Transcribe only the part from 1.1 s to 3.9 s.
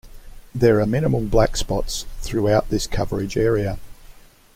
blackspots throughout this coverage area.